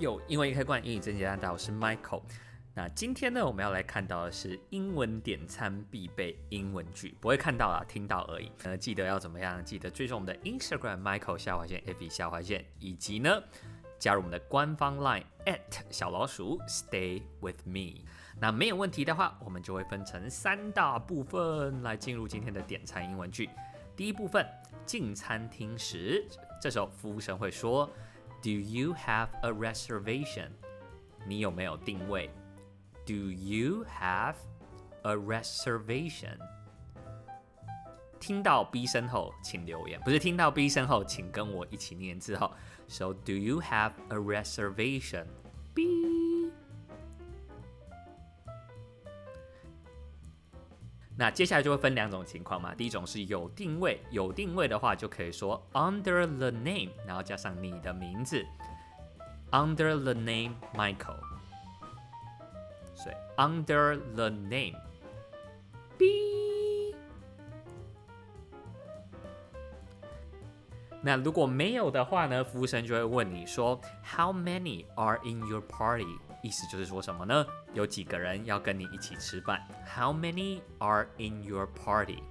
[0.00, 1.36] 有英文一开罐，英语真简单。
[1.36, 2.22] 大家好，我是 Michael。
[2.72, 8.50] 那今天呢，我们要来看到的是英文点餐必备英文句，不会看到啊，听到而已。
[8.62, 9.62] 呃，记得要怎么样？
[9.62, 13.42] 记得追踪我们的 Instagram Michael 下划线 a b 下划线，以及呢，
[13.98, 15.60] 加入我们的官方 Line at
[15.90, 18.06] 小老鼠 Stay with me。
[18.40, 23.50] 那没有问题的话，我们就会分成三大部分来进入今天的点餐英文句。
[23.94, 24.48] 第一部分，
[24.86, 26.26] 进餐厅时，
[26.58, 27.90] 这时候服务生会说
[28.41, 30.49] ：“Do you have a reservation？”
[31.25, 32.29] 你有没有定位？
[33.05, 34.35] Do you have
[35.03, 36.37] a reservation？
[38.19, 39.99] 听到 B 声后，请留言。
[40.01, 42.51] 不是听到 B 声后，请跟我一起念字后。
[42.87, 46.51] So do you have a reservation？B
[51.20, 52.74] 那接下来就会分两种情况嘛。
[52.74, 58.42] 第一种是有定位，有定位的话就可以说 under the name，然后加上你的名字
[59.50, 61.20] ，under the name Michael。
[62.94, 64.74] 所以 under the name
[65.98, 66.94] B。
[71.02, 76.18] 那如果没有的话呢，服务生就会问你说 How many are in your party？
[76.42, 77.46] 意思就是说什么呢？
[77.73, 79.61] 有几个人要跟你一起吃饭？
[79.85, 82.23] How many are in your party?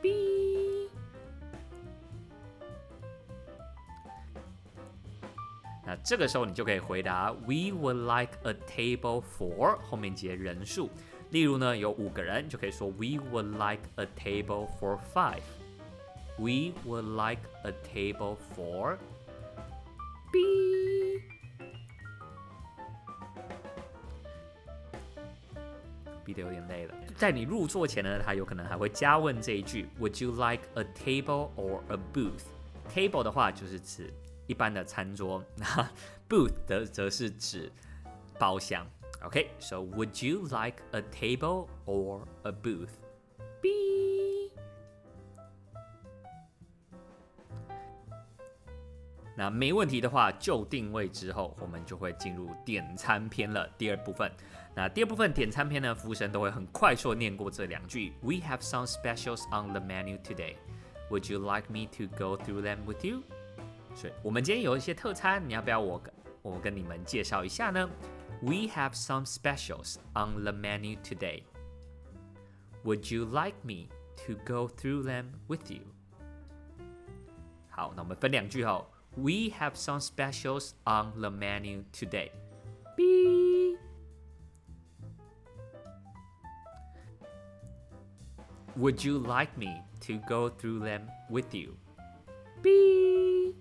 [0.00, 0.90] B。
[5.86, 10.88] 那这个时候你就可以回答：We would like a table for 后面接人数。
[11.30, 15.42] 例如呢，有五个人，就可以说 We would like a table for five.
[16.38, 18.98] We would like a table for
[20.32, 20.97] B。
[26.29, 26.93] 逼得有点累了。
[27.15, 34.13] 在你入座前呢，他有可能还会加问这一句：Would you like a table or a booth？Table 的话就是指
[34.45, 35.65] 一般的餐桌，那
[36.29, 37.71] booth 则则是指
[38.37, 38.85] 包厢。
[39.23, 43.88] OK，so would you like a table or a booth？B。
[49.39, 53.65] 那没问题的话，就定位之后，我们就会进入点餐篇了。
[53.77, 54.29] 第二部分。
[54.75, 58.11] 那第二部分点餐篇呢，服务生都会很快速念过这两句。
[58.19, 60.55] We have some specials on the menu today.
[61.09, 63.23] Would you like me to go through them with you?
[63.95, 66.03] 所以我们今天有一些特餐，你要不要我
[66.41, 67.89] 我跟你们介绍一下呢
[68.41, 71.43] ？We have some specials on the menu today.
[72.83, 73.87] Would you like me
[74.25, 75.83] to go through them with you?
[77.69, 78.85] 好，那我们分两句后。
[79.16, 82.30] We have some specials on the menu today.
[88.76, 91.76] Would you like me to go through them with you?
[92.60, 93.54] B。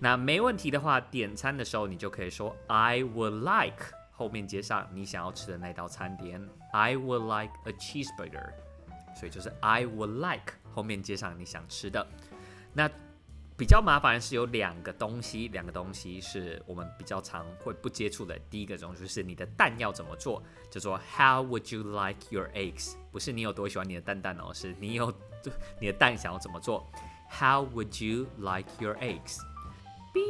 [0.00, 6.44] 那没问题的话，点餐的时候你就可以说 I would like，后面接上你想要吃的那道餐点。
[6.72, 8.52] I would like a cheeseburger，
[9.14, 12.05] 所以就是 I would like 后面接上你想吃的。
[12.71, 12.87] 那
[13.57, 18.37] 比较麻烦的是有两个东西，两个东西是我们比较常会不接触的。
[18.51, 22.93] 第一个东西是你的蛋要怎么做，叫做 How would you like your eggs？
[23.11, 25.11] 不是你有多喜欢你的蛋蛋哦，是你有
[25.79, 26.87] 你的蛋想要怎么做。
[27.31, 30.21] How would you like your eggs？B。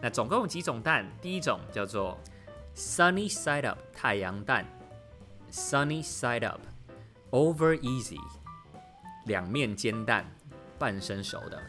[0.00, 1.04] 那总共有几种蛋？
[1.20, 2.18] 第一种叫做
[2.74, 4.64] Sunny side up 太阳蛋
[5.51, 8.19] ，Sunny side up。Over easy，
[9.25, 10.25] 两面煎蛋，
[10.77, 11.59] 半生熟的。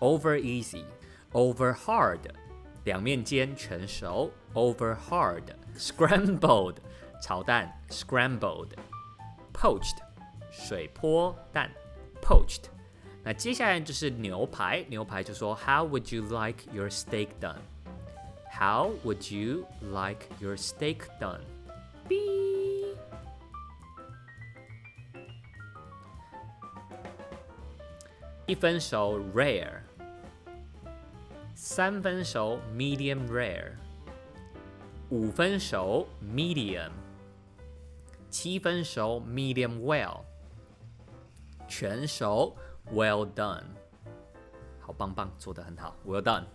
[0.00, 2.20] Over easy，over hard，
[2.84, 4.32] 两面煎全熟。
[4.54, 6.76] Over hard，scrambled，
[7.22, 7.80] 炒蛋。
[7.88, 9.96] Scrambled，poached，
[10.50, 11.70] 水波蛋。
[12.20, 12.64] Poached，
[13.24, 22.35] 那接下来就是牛排，牛排就说 How would you like your steak done？How would you like your steak done？B
[28.47, 29.81] 一分熟 rare，
[31.53, 33.73] 三分熟 medium rare，
[35.09, 36.89] 五分熟 medium，
[38.29, 40.21] 七分熟 medium well，
[41.67, 42.55] 全熟
[42.93, 43.63] well done，
[44.79, 46.45] 好棒棒，做的很好，well done，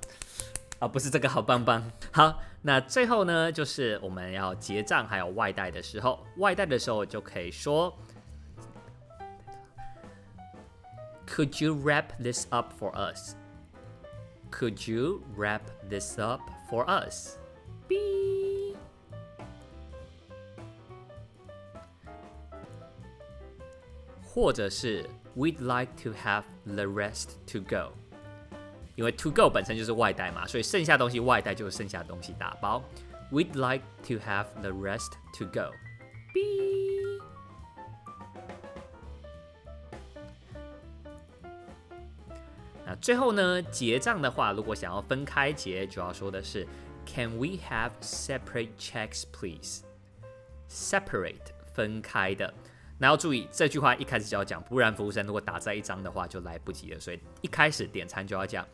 [0.78, 7.94] 啊不是这个好棒棒，好，那最后呢就是我们要结账还有外带的时候，外带的时候就可以说。
[11.31, 13.35] Could you wrap this up for us?
[14.49, 17.37] Could you wrap this up for us?
[17.87, 18.75] B.
[24.23, 27.91] 或者是 We'd like to have the rest to go，
[28.95, 32.83] 因为 to go 本身就是外带嘛，所以剩下东西外带就是剩下东西打包。
[33.31, 35.71] We'd like to have the rest to go。
[43.00, 46.66] 最后呢，结账的话，如果想要分开结，主要说的是
[47.06, 49.82] Can we have separate checks, please?
[50.68, 52.52] Separate 分开的。
[52.98, 57.00] 那要注意这句话一开始就要讲，不然服务生如果打在一张的话就来不及了。
[57.00, 58.66] 所以一开始点餐就要讲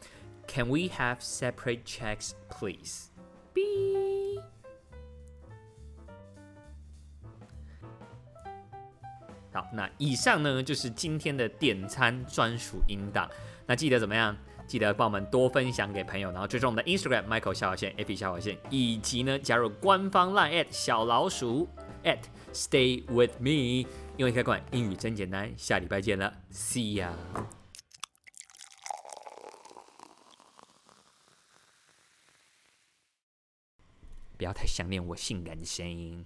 [0.47, 3.07] ，Can we have separate checks, please?
[3.55, 4.41] B。
[9.53, 13.29] 好，那以上呢就是今天的点餐专属音档。
[13.69, 14.35] 那记得怎么样？
[14.67, 21.69] 记得帮我们多分享给朋友，然后追踪我们的 Instagram Michael 小小线 A P 小小线，以及呢加入官方 Line at 小老鼠
[22.03, 22.21] at
[22.55, 23.87] Stay with me。
[24.17, 25.53] 英文开馆，英语真简单。
[25.59, 27.13] 下礼拜见了，See ya。
[34.39, 36.25] 不要太想念我性感的声音。